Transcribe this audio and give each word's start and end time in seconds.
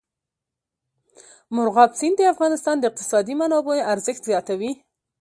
مورغاب 1.55 1.91
سیند 1.99 2.15
د 2.17 2.21
افغانستان 2.33 2.75
د 2.79 2.83
اقتصادي 2.89 3.33
منابعو 3.41 3.87
ارزښت 3.93 4.21
زیاتوي. 4.29 4.71